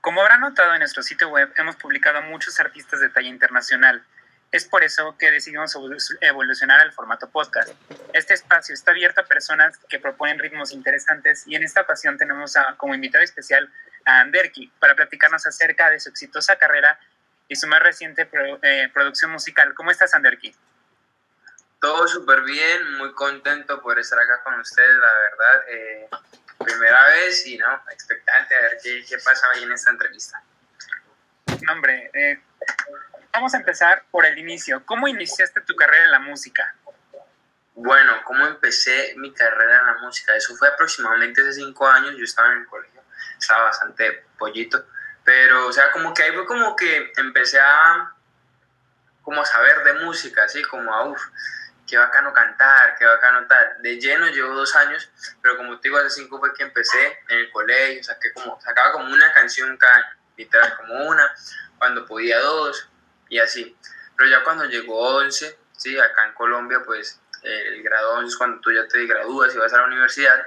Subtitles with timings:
[0.00, 4.02] Como habrán notado en nuestro sitio web, hemos publicado a muchos artistas de talla internacional.
[4.50, 5.78] Es por eso que decidimos
[6.20, 7.70] evolucionar al formato podcast.
[8.12, 12.56] Este espacio está abierto a personas que proponen ritmos interesantes y en esta ocasión tenemos
[12.76, 13.72] como invitado especial
[14.04, 16.98] a Anderki para platicarnos acerca de su exitosa carrera
[17.46, 18.28] y su más reciente
[18.62, 19.74] eh, producción musical.
[19.74, 20.52] ¿Cómo estás, Anderki?
[21.82, 25.64] Todo súper bien, muy contento por estar acá con ustedes, la verdad.
[25.66, 26.08] Eh,
[26.64, 30.40] primera vez y no, expectante a ver qué, qué pasa ahí en esta entrevista.
[31.62, 32.40] No, hombre, eh,
[33.32, 34.86] vamos a empezar por el inicio.
[34.86, 36.72] ¿Cómo iniciaste tu carrera en la música?
[37.74, 40.36] Bueno, ¿cómo empecé mi carrera en la música?
[40.36, 43.02] Eso fue aproximadamente hace cinco años, yo estaba en el colegio,
[43.36, 44.86] estaba bastante pollito,
[45.24, 48.14] pero o sea, como que ahí fue como que empecé a
[49.22, 51.22] como a saber de música, así como a uff,
[51.92, 53.82] qué bacano cantar, qué bacano tal.
[53.82, 55.10] De lleno llevo dos años,
[55.42, 58.92] pero como te digo, hace cinco fue que empecé en el colegio, saqué como, sacaba
[58.92, 60.06] como una canción cada año,
[60.38, 61.34] literal, como una,
[61.76, 62.88] cuando podía dos,
[63.28, 63.76] y así.
[64.16, 68.60] Pero ya cuando llegó 11, sí, acá en Colombia, pues el grado 11 es cuando
[68.62, 70.46] tú ya te gradúas y vas a la universidad.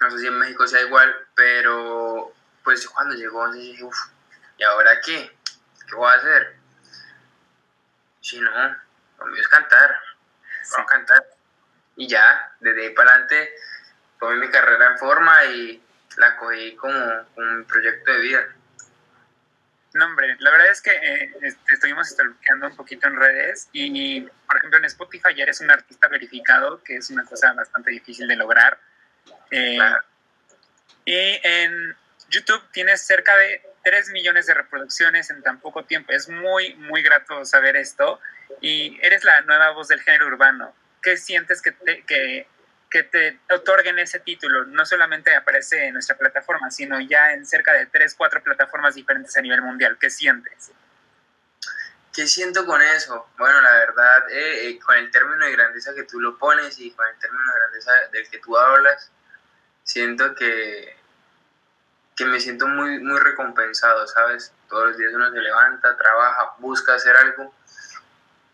[0.00, 3.98] No sé si en México sea igual, pero pues cuando llegó 11 dije, uff,
[4.58, 5.34] ¿y ahora qué?
[5.88, 6.56] ¿Qué voy a hacer?
[8.20, 8.84] Si no,
[9.18, 9.96] lo mío es cantar,
[10.72, 11.24] vamos a cantar.
[11.96, 13.54] Y ya, desde ahí para adelante,
[14.18, 15.82] tomé mi carrera en forma y
[16.16, 18.48] la cogí como un proyecto de vida.
[19.94, 24.56] No, hombre, la verdad es que eh, estuvimos stalkeando un poquito en redes y, por
[24.56, 28.34] ejemplo, en Spotify ya eres un artista verificado, que es una cosa bastante difícil de
[28.34, 28.76] lograr.
[29.52, 29.78] Eh,
[31.04, 31.96] y en
[32.28, 36.12] YouTube tienes cerca de 3 millones de reproducciones en tan poco tiempo.
[36.12, 38.20] Es muy, muy grato saber esto.
[38.60, 40.74] Y eres la nueva voz del género urbano.
[41.02, 41.74] ¿Qué sientes que
[42.06, 42.48] que,
[42.90, 44.64] que te otorguen ese título?
[44.64, 49.36] No solamente aparece en nuestra plataforma, sino ya en cerca de 3, 4 plataformas diferentes
[49.36, 49.98] a nivel mundial.
[50.00, 50.72] ¿Qué sientes?
[52.14, 53.28] ¿Qué siento con eso?
[53.36, 56.92] Bueno, la verdad, eh, eh, con el término de grandeza que tú lo pones y
[56.92, 59.10] con el término de grandeza del que tú hablas,
[59.82, 60.96] siento que,
[62.16, 64.52] que me siento muy, muy recompensado, ¿sabes?
[64.68, 67.52] Todos los días uno se levanta, trabaja, busca hacer algo,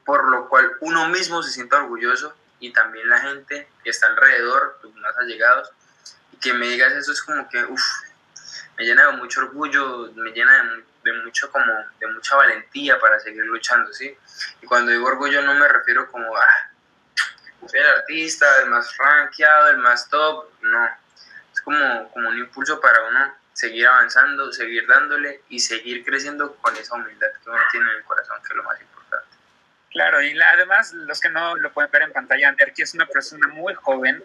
[0.04, 4.78] por lo cual uno mismo se siente orgulloso y también la gente que está alrededor,
[4.80, 5.70] tus más allegados,
[6.32, 7.82] y que me digas eso es como que, uff,
[8.76, 13.44] me llena de mucho orgullo, me llena de, mucho como, de mucha valentía para seguir
[13.44, 14.16] luchando, ¿sí?
[14.62, 16.70] Y cuando digo orgullo no me refiero como, ah,
[17.66, 20.88] soy el artista, el más rankeado, el más top, no,
[21.52, 26.74] es como, como un impulso para uno seguir avanzando, seguir dándole y seguir creciendo con
[26.76, 29.28] esa humildad que uno tiene en el corazón, que es lo más importante.
[29.90, 33.48] Claro, y además los que no lo pueden ver en pantalla, Anderki es una persona
[33.48, 34.24] muy joven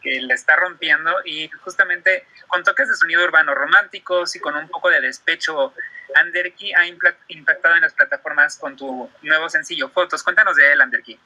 [0.00, 4.68] que la está rompiendo y justamente con toques de sonido urbano románticos y con un
[4.68, 5.74] poco de despecho,
[6.14, 10.22] Anderki ha impactado en las plataformas con tu nuevo sencillo, Fotos.
[10.22, 11.18] Cuéntanos de él, Anderki.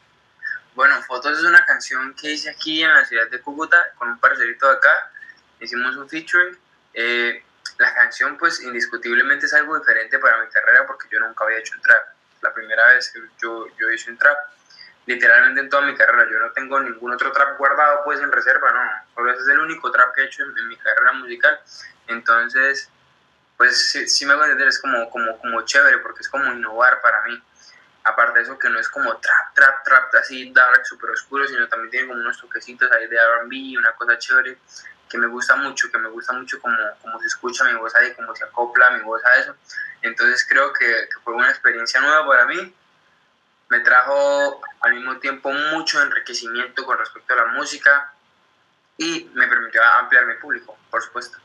[0.75, 4.19] Bueno, Fotos es una canción que hice aquí en la ciudad de Cúcuta con un
[4.19, 5.11] parcerito de acá.
[5.61, 6.57] Hicimos un featuring
[6.95, 7.43] eh,
[7.79, 11.75] la canción pues indiscutiblemente es algo diferente para mi carrera porque yo nunca había hecho
[11.75, 12.07] un trap.
[12.41, 14.37] La primera vez que yo, yo hice un trap,
[15.07, 18.73] literalmente en toda mi carrera, yo no tengo ningún otro trap guardado pues en reserva,
[18.73, 21.61] no, solo ese es el único trap que he hecho en, mi carrera musical.
[22.09, 22.91] Entonces,
[23.57, 27.01] pues sí, sí, me a entender, es como, como, como chévere porque es como innovar
[27.01, 27.43] para mí.
[28.05, 31.69] Aparte de eso que no es como trap, trap, trap así dark, súper oscuro, sino
[31.69, 34.59] también tiene como unos toquecitos ahí de R&B, una cosa chévere
[35.13, 38.15] que me gusta mucho, que me gusta mucho como, como se escucha mi voz ahí,
[38.15, 39.55] como se acopla mi voz a eso.
[40.01, 42.75] Entonces creo que, fue una experiencia nueva para mí.
[43.69, 48.11] Me trajo al mismo tiempo mucho enriquecimiento con respecto a la música
[48.97, 51.37] y me permitió ampliar mi público, por supuesto.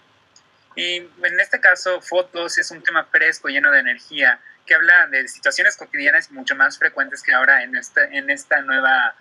[0.76, 5.28] Y en este caso, Fotos es un tema fresco, lleno de energía, que habla de
[5.28, 9.14] situaciones cotidianas mucho más frecuentes que ahora en, esta, en, esta nueva,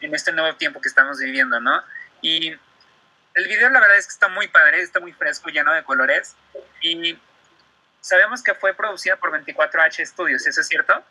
[0.00, 1.82] en este nuevo tiempo que estamos viviendo, ¿no?
[2.22, 2.56] Y
[3.34, 6.36] el video la verdad es que está muy padre, está muy fresco, lleno de colores
[6.80, 7.18] y
[8.00, 11.04] sabemos que fue producida por 24H Studios, ¿eso es cierto?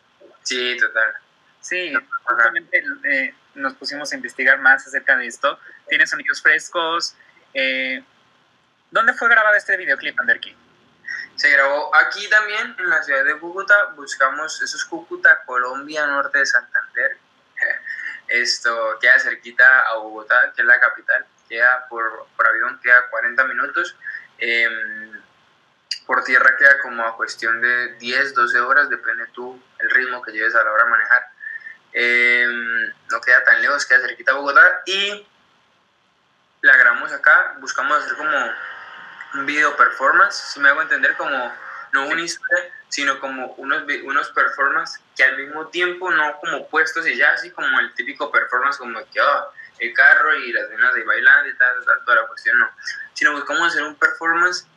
[0.43, 1.13] Sí, total.
[1.61, 1.93] Sí,
[2.23, 5.59] justamente eh, nos pusimos a investigar más acerca de esto.
[5.89, 7.15] Tiene sonidos frescos.
[7.53, 8.01] Eh,
[8.91, 10.55] ¿Dónde fue grabado este videoclip, Anderki?
[11.35, 13.75] Se grabó aquí también, en la ciudad de Cúcuta.
[13.95, 17.17] Buscamos, eso es Cúcuta, Colombia, norte de Santander.
[18.29, 23.43] Esto queda cerquita a Bogotá, que es la capital queda por, por avión queda 40
[23.45, 23.97] minutos.
[24.37, 25.11] Em,
[26.05, 30.31] por tierra queda como a cuestión de 10, 12 horas, depende tú el ritmo que
[30.31, 31.31] lleves a la hora de manejar.
[31.91, 34.81] Em, no queda tan lejos, queda cerquita a Bogotá.
[34.85, 35.27] Y
[36.61, 38.53] la grabamos acá, buscamos hacer como
[39.35, 41.53] un video performance, si me hago entender, como
[41.91, 47.07] no un historia, sino como unos, unos performance que al mismo tiempo no como puestos
[47.07, 50.93] y ya, así como el típico performance como que oh, el carro y las venas
[50.93, 52.69] de bailando y tal, tal, toda la cuestión, no,
[53.13, 54.67] sino buscamos hacer un performance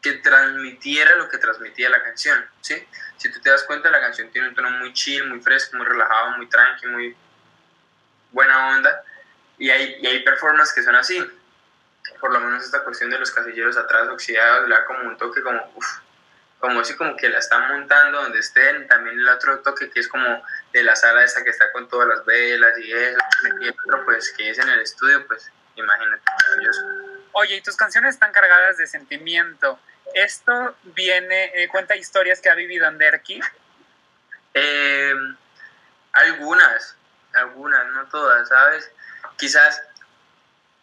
[0.00, 2.86] que transmitiera lo que transmitía la canción, ¿sí?
[3.16, 5.86] Si tú te das cuenta, la canción tiene un tono muy chill, muy fresco, muy
[5.86, 7.16] relajado, muy tranqui, muy
[8.32, 9.04] buena onda,
[9.58, 11.24] y hay, y hay performances que son así.
[12.20, 15.40] Por lo menos esta cuestión de los casilleros atrás oxidados le da como un toque
[15.40, 15.98] como, uff,
[16.62, 18.86] como así como que la están montando donde estén.
[18.86, 22.06] También el otro toque que es como de la sala esa que está con todas
[22.06, 23.18] las velas y eso.
[23.60, 26.82] Y otro pues que es en el estudio, pues imagínate, maravilloso.
[27.32, 29.80] Oye, y tus canciones están cargadas de sentimiento.
[30.14, 33.40] ¿Esto viene, eh, cuenta historias que ha vivido Anderki?
[34.54, 35.14] Eh,
[36.12, 36.96] algunas,
[37.34, 38.88] algunas, no todas, ¿sabes?
[39.36, 39.82] Quizás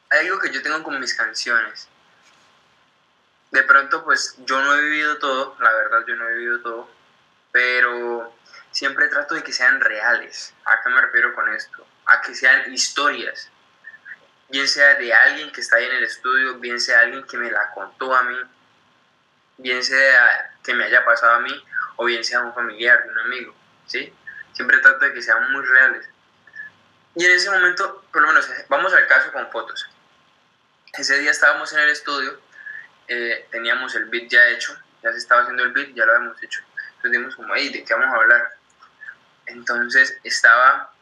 [0.10, 1.88] algo que yo tengo con mis canciones.
[3.52, 6.90] De pronto, pues yo no he vivido todo, la verdad, yo no he vivido todo,
[7.52, 8.36] pero
[8.72, 10.54] siempre trato de que sean reales.
[10.66, 11.86] ¿A qué me refiero con esto?
[12.06, 13.50] A que sean historias.
[14.50, 17.52] Bien sea de alguien que está ahí en el estudio, bien sea alguien que me
[17.52, 18.38] la contó a mí,
[19.58, 21.66] bien sea que me haya pasado a mí,
[21.98, 23.56] o bien sea un familiar, un amigo,
[23.86, 24.14] ¿sí?
[24.54, 26.10] Siempre trato de que sean muy reales.
[27.16, 29.88] Y en ese momento, por lo menos, vamos al caso con fotos.
[30.94, 32.40] Ese día estábamos en el estudio,
[33.10, 36.42] eh, teníamos el beat ya hecho, ya se estaba haciendo el beat, ya lo habíamos
[36.42, 36.62] hecho.
[36.96, 38.56] Entonces dijimos como, hey, ¿de qué vamos a hablar?
[39.48, 40.94] Entonces estaba,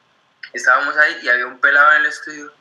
[0.54, 2.54] estábamos ahí y había un pelado en el estudio.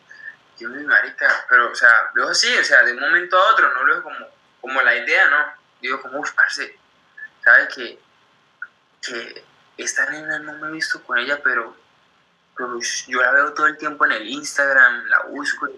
[0.59, 3.53] Y yo, mi marica, pero, o sea, luego sí, o sea, de un momento a
[3.53, 4.27] otro, no luego como,
[4.61, 5.53] como la idea, ¿no?
[5.81, 6.79] Digo como, uff, parce,
[7.45, 7.99] ¿sabes que,
[9.03, 9.45] que
[9.77, 11.77] esta nena no me he visto con ella, pero
[13.07, 15.69] yo la veo todo el tiempo en el Instagram, la busco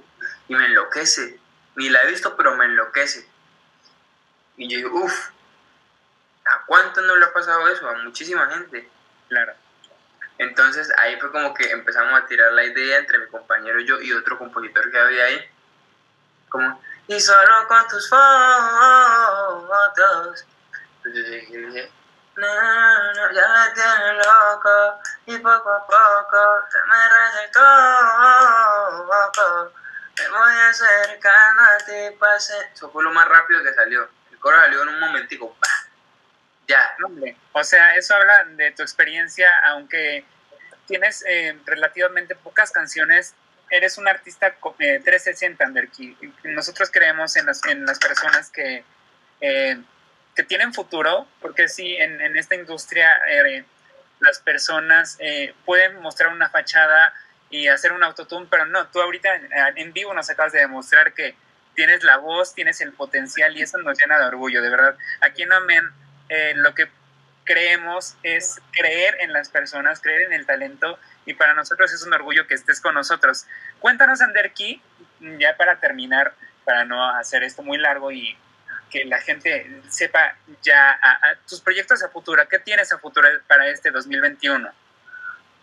[0.48, 1.40] y me enloquece.
[1.74, 3.28] Ni la he visto, pero me enloquece.
[4.58, 5.30] Y yo digo, uff,
[6.44, 7.88] ¿a cuánto no le ha pasado eso?
[7.88, 8.90] A muchísima gente.
[9.28, 9.54] Claro.
[10.38, 14.12] Entonces ahí fue como que empezamos a tirar la idea entre mi compañero yo y
[14.12, 15.50] otro compositor que había ahí.
[16.48, 18.26] Como, y solo con tus fotos.
[20.96, 21.92] Entonces yo dije,
[22.36, 27.60] no, no, ya me tiene loco y poco a poco se me recetó
[30.18, 32.70] Me voy acercando a ti, pase.
[32.74, 34.08] Eso fue lo más rápido que salió.
[34.40, 35.56] Coro salió en un momentico.
[36.66, 36.96] Ya.
[37.52, 40.24] O sea, eso habla de tu experiencia, aunque
[40.86, 43.34] tienes eh, relativamente pocas canciones,
[43.70, 46.16] eres un artista eh, 360, Anderky.
[46.44, 48.84] Nosotros creemos en las, en las personas que
[49.40, 49.80] eh,
[50.34, 53.64] que tienen futuro, porque sí, en, en esta industria eh,
[54.20, 55.18] las personas
[55.64, 57.12] pueden mostrar una fachada
[57.50, 59.28] y hacer un autotune, pero no, tú ahorita
[59.74, 61.34] en, vivo nos acabas de demostrar que
[61.78, 64.96] tienes la voz, tienes el potencial y eso nos llena de orgullo, de verdad.
[65.20, 65.88] Aquí en Amén
[66.28, 66.88] eh, lo que
[67.44, 72.12] creemos es creer en las personas, creer en el talento y para nosotros es un
[72.12, 73.46] orgullo que estés con nosotros.
[73.78, 74.82] Cuéntanos, Anderki,
[75.38, 76.34] ya para terminar,
[76.64, 78.36] para no hacer esto muy largo y
[78.90, 80.98] que la gente sepa ya
[81.48, 82.42] tus proyectos a futuro.
[82.48, 84.68] ¿Qué tienes a futuro para este 2021?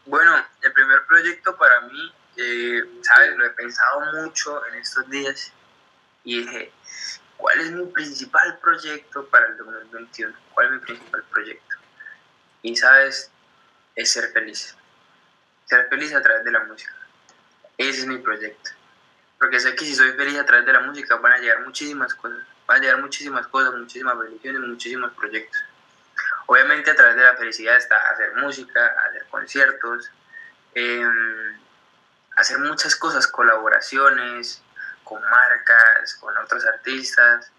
[0.05, 5.51] Bueno, el primer proyecto para mí, eh, sabes, lo he pensado mucho en estos días
[6.25, 6.73] y dije,
[7.37, 10.35] ¿cuál es mi principal proyecto para el 2021?
[10.53, 11.75] ¿Cuál es mi principal proyecto?
[12.61, 13.31] Y sabes,
[13.95, 14.75] es ser feliz.
[15.65, 16.93] Ser feliz a través de la música.
[17.77, 18.71] Ese es mi proyecto.
[19.39, 22.13] Porque sé que si soy feliz a través de la música van a llegar muchísimas
[22.13, 25.59] cosas van a llegar muchísimas cosas, muchísimas bendiciones, muchísimos proyectos.
[26.47, 30.09] Obviamente a través de la felicidad está hacer música, hacer conciertos,
[30.73, 31.59] em,
[32.35, 34.61] hacer muchas cosas, colaboraciones
[35.05, 37.49] con marcas, con otros artistas,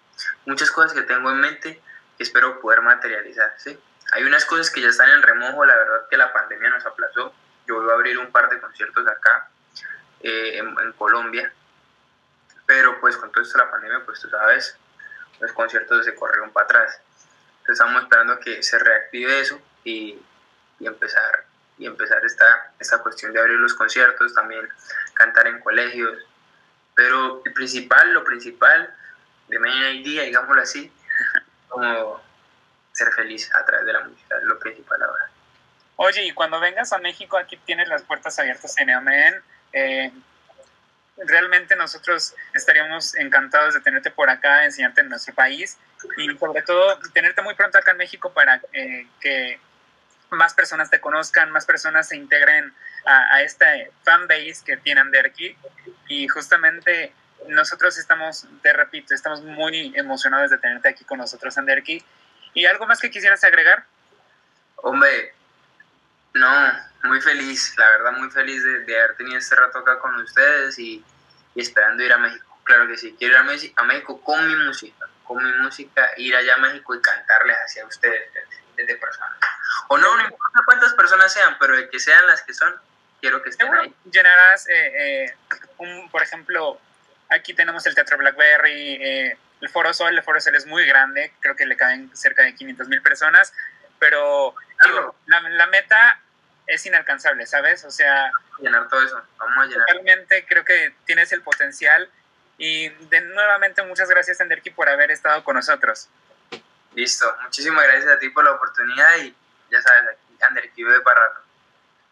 [0.44, 1.80] muchas cosas que tengo en mente
[2.18, 3.54] que espero poder materializar.
[3.56, 3.78] ¿sí?
[4.12, 7.34] Hay unas cosas que ya están en remojo, la verdad que la pandemia nos aplazó.
[7.66, 9.48] Yo voy a abrir un par de conciertos acá
[10.20, 11.52] eh, en, Colombia,
[12.66, 14.76] pero pues con todo esto de la pandemia, pues tú sabes,
[15.40, 17.00] los conciertos se corrieron para atrás.
[17.60, 20.20] Entonces estamos esperando que se reactive eso y,
[20.78, 21.44] y empezar,
[21.78, 24.68] y empezar esta, esta cuestión de abrir los conciertos, también
[25.14, 26.18] cantar en colegios.
[26.96, 28.92] Pero el principal, lo principal
[29.48, 30.90] de main idea, digámoslo así,
[31.68, 32.20] como
[32.92, 35.30] ser feliz a través de la música, lo principal ahora.
[35.96, 39.42] Oye, y cuando vengas a México, aquí tienes las puertas abiertas en Amen.
[39.72, 40.10] Eh,
[41.18, 45.78] realmente nosotros estaríamos encantados de tenerte por acá, enseñarte en nuestro país
[46.16, 49.58] y sobre todo tenerte muy pronto acá en México para eh, que
[50.30, 53.66] más personas te conozcan, más personas se integren a, a esta
[54.02, 55.56] fanbase que tiene Anderki.
[56.08, 57.12] Y justamente
[57.48, 62.02] nosotros estamos, te repito, estamos muy emocionados de tenerte aquí con nosotros, Anderki.
[62.54, 63.84] ¿Y algo más que quisieras agregar?
[64.76, 65.34] Hombre,
[66.34, 66.72] no,
[67.04, 71.04] muy feliz, la verdad, muy feliz de, haber tenido este rato acá con ustedes y,
[71.54, 72.58] esperando ir a México.
[72.64, 76.54] Claro que sí, quiero ir a, México con mi música, con mi música, ir allá
[76.54, 78.30] a México y cantarles hacia ustedes
[78.76, 79.35] desde, personas.
[79.88, 82.74] O no, no importa cuántas personas sean, pero de que sean las que son,
[83.20, 83.94] quiero que estén ahí.
[84.10, 85.36] Llenarás, eh, eh,
[85.78, 86.80] un, por ejemplo,
[87.28, 91.32] aquí tenemos el Teatro Blackberry, eh, el Foro Sol, el Foro Sol es muy grande,
[91.40, 93.52] creo que le caben cerca de 500 mil personas,
[93.98, 94.54] pero
[95.26, 96.20] la, la, meta
[96.66, 97.84] es inalcanzable, ¿sabes?
[97.84, 98.30] O sea...
[98.60, 99.86] Llenar todo eso, vamos a llenar.
[99.88, 102.10] Realmente creo que tienes el potencial
[102.58, 106.08] y de nuevamente muchas gracias, Anderki, por haber estado con nosotros.
[106.94, 109.34] Listo, muchísimas gracias a ti por la oportunidad y
[109.76, 111.32] ya sabes, aquí Anderki de para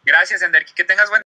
[0.05, 1.24] Gracias, Anderki, que tengas buen